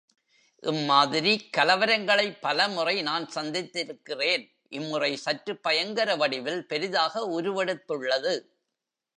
[0.63, 4.45] இம்மாதிரி கலவரங்களைப் பலமுறை நான் சந்தித்திருக்கிறேன்
[4.69, 8.33] இம்முறை சற்று பயங்கர வடிவில் பெரிதாக உருவெடுத்துள்ளது.